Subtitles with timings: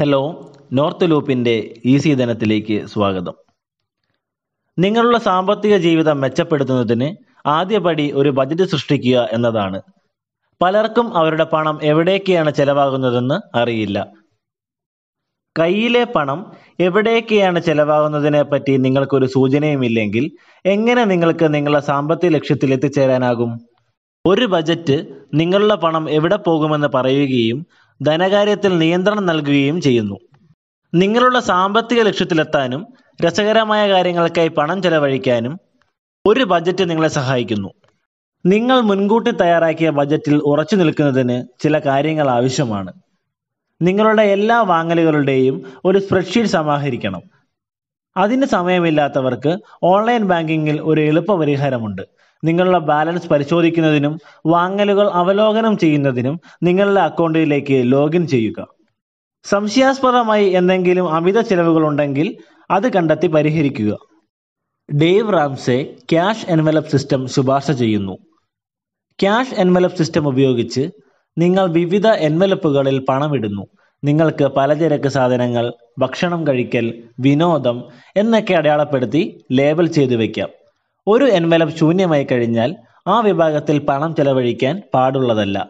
[0.00, 3.34] Hello north ലൂപ്പിന്റെ easy ധനത്തിലേക്ക് സ്വാഗതം.
[4.78, 9.82] നിങ്ങളുടെ സാമ്പത്തിക ജീവിതം മെച്ചപ്പെടുത്തുന്നതിന് ആദ്യപടി ഒരു ബജറ്റ് സൃഷ്ടിക്കുക എന്നതാണ്.
[10.62, 14.12] പലർക്കും അവരുടെ പണം എവിടേക്കാണ് ചെലവാകുന്നതെന്ന് അറിയില്ല.
[15.58, 20.30] കയ്യിലെ പണം എവിടേക്കാണ് ചെലവാകുന്നതിനെ പറ്റി നിങ്ങൾക്കൊരു സൂചനയുമില്ലെങ്കിൽ
[20.66, 23.60] എങ്ങനെ നിങ്ങൾക്ക് നിങ്ങളുടെ സാമ്പത്തിക ലക്ഷ്യത്തിൽ എത്തിച്ചേരാനാകും?
[24.26, 27.66] ഒരു ബജറ്റ് നിങ്ങളുടെ പണം എവിടെ പോകുമെന്ന് പറയുകയും
[28.02, 30.16] ധനകാര്യത്തിൽ നിയന്ത്രണം നൽകുകയും ചെയ്യുന്നു.
[30.94, 32.86] നിങ്ങളുടെ സാമ്പത്തിക ലക്ഷ്യത്തിലെത്താനും
[33.24, 35.58] രസകരമായ കാര്യങ്ങൾക്കായി പണം ചെലവഴിക്കാനും
[36.26, 37.68] ഒരു ബജറ്റ് നിങ്ങളെ സഹായിക്കുന്നു.
[38.46, 42.92] നിങ്ങൾ മുൻകൂട്ടി തയ്യാറാക്കിയ ബജറ്റിൽ ഉറച്ചു നിൽക്കുന്നതിന് ചില കാര്യങ്ങൾ ആവശ്യമാണ്.
[43.82, 47.22] നിങ്ങളുടെ എല്ലാ വാങ്ങലുകളുടെയും ഒരു സ്പ്രെഡ്ഷീറ്റ് സമാഹരിക്കണം.
[48.16, 57.92] അതിന് സമയമില്ലാത്തവർക്ക് ഓൺലൈൻ ബാങ്കിങ്ങിൽ ഒരു എളുപ്പ പരിഹാരമുണ്ട് നിങ്ങളുടെ ബാലൻസ് പരിശോധിക്കുന്നതിനും വാങ്ങലുകൾ അവലോകനം ചെയ്യുന്നതിനും നിങ്ങളുടെ അക്കൗണ്ടിലേക്ക്
[57.92, 58.66] ലോഗിൻ ചെയ്യുക.
[59.44, 62.36] സംശയാസ്പദമായി എന്തെങ്കിലും അമിത ചിലവുകൾ ഉണ്ടെങ്കിൽ
[62.70, 63.98] അത് കണ്ടെത്തി പരിഹരിക്കുക.
[65.02, 68.18] Dave Ramsey cash envelope system ശുപാർശ ചെയ്യുന്നു.
[69.20, 70.90] ക്യാഷ് എൻവലപ്പ് സിസ്റ്റം ഉപയോഗിച്ച്
[71.38, 73.66] നിങ്ങൾ വിവിധ എൻവലപ്പുകളിൽ പണമിടുന്നു.
[74.04, 77.84] നിങ്ങൾക്ക് പലചരക്ക് സാധനങ്ങൾ ഭക്ഷണം കഴിക്കൽ വിനോദം
[78.16, 80.48] എന്നൊക്കെ അടയാളപ്പെടുത്തി ലേബൽ ചെയ്തു വെക്കാം.
[81.10, 85.68] ഒരു എൻവലപ്പ് ശൂന്യമായി കഴിഞ്ഞാൽ ആ വിഭാഗത്തിൽ പണം ചെലവഴിക്കാൻ പാടുള്ളതല്ല.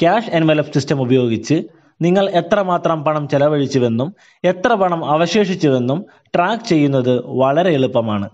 [0.00, 1.62] ക്യാഷ് എൻവലപ്പ് സിസ്റ്റം ഉപയോഗിച്ച്
[2.02, 8.28] നിങ്ങൾ എത്രമാത്രം പണം ചെലവഴിച്ചുവെന്നും എത്ര പണം അവശേഷിച്ചുവെന്നും ട്രാക്ക് ചെയ്യുന്നത് വളരെ എളുപ്പമാണ്.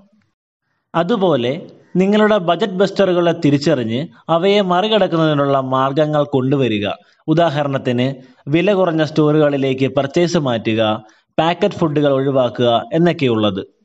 [0.95, 1.61] അതുപോലെ
[1.97, 6.89] നിങ്ങളുടെ ബജറ്റ് ബസ്റ്ററുകളെ തിരിച്ചറിഞ്ഞ് അവയെ മറികടക്കുന്നതിനുള്ള മാർഗങ്ങൾ കൊണ്ടുവരിക.
[7.29, 8.15] ഉദാഹരണത്തിന്
[8.51, 11.05] വില കുറഞ്ഞ സ്റ്റോറുകളിലേക്ക് പർച്ചേസ് മാറ്റുക
[11.39, 13.76] പാക്കറ്റ് ഫുഡുകൾ ഒഴിവാക്കുക എന്നൊക്കെയുള്ളത്.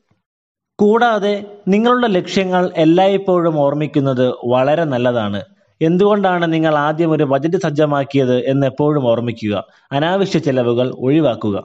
[0.82, 5.42] കൂടാതെ നിങ്ങളുടെ ലക്ഷ്യങ്ങൾ എല്ലായ്പ്പോഴും ഓർമ്മിക്കുന്നത് വളരെ നല്ലതാണ്.
[5.82, 9.64] എന്തുകൊണ്ടാണ് നിങ്ങൾ ആദ്യം ഒരു ബജറ്റ് സജ്ജമാക്കിയത് എന്ന് എപ്പോഴും ഓർമ്മിക്കുക.
[9.92, 11.64] അനാവശ്യ ചെലവുകൾ ഒഴിവാക്കുക.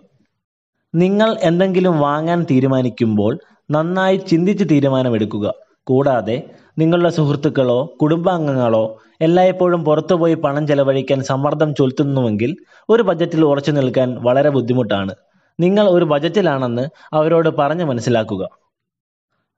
[0.96, 3.40] നിങ്ങൾ എന്തെങ്കിലും വാങ്ങാൻ തീരുമാനിക്കുമ്പോൾ
[3.72, 5.54] നന്നായി ചിന്തിച്ച് തീരുമാനമെടുക്കുക.
[5.84, 6.44] കൂടാതെ
[6.78, 12.56] നിങ്ങളുടെ സുഹൃത്തുക്കളോ കുടുംബാംഗങ്ങളോ എല്ലായ്പ്പോഴും പുറത്തുപോയി പണം ചെലവഴിക്കാൻ സമ്മർദ്ദം ചൊലുത്തുന്നുവെങ്കിൽ
[12.90, 15.16] ഒരു ബജറ്റിൽ ഉറച്ചു നിൽക്കാൻ വളരെ ബുദ്ധിമുട്ടാണ്.
[15.60, 18.67] നിങ്ങൾ ഒരു ബജറ്റിലാണെന്ന് അവരോട് പറഞ്ഞു മനസ്സിലാക്കുക.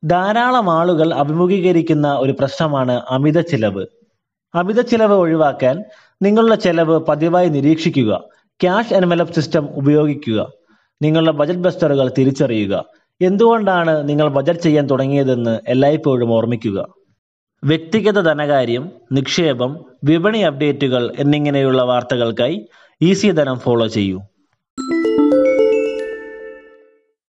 [0.05, 3.85] ധാരാളം ആളുകൾ അഭിമുഖീകരിക്കുന്ന ഒരു പ്രശ്നമാണ് അമിത ചിലവ്.
[4.55, 5.83] അമിത ചിലവ് ഒഴിവാക്കാൻ
[6.21, 8.23] നിങ്ങളുടെ ചെലവ് പതിവായി നിരീക്ഷിക്കുക.
[8.61, 10.51] ക്യാഷ് എൻവലപ്പ് സിസ്റ്റം ഉപയോഗിക്കുക.
[11.01, 12.85] നിങ്ങളുടെ ബജറ്റ് ബസ്റ്ററുകൾ തിരിച്ചറിയുക.
[13.21, 16.87] എന്തുകൊണ്ടാണ് നിങ്ങൾ ബജറ്റ് ചെയ്യാൻ തുടങ്ങിയതെന്ന് എല്ലായ്പ്പോഴും ഓർമ്മിക്കുക.
[17.63, 22.67] വ്യക്തിഗത ധനകാര്യം നിക്ഷേപം വിപണി അപ്ഡേറ്റുകൾ എന്നിങ്ങനെയുള്ള വാർത്തകൾക്കായി
[23.01, 24.21] ഈസി ധനം ഫോളോ ചെയ്യൂ.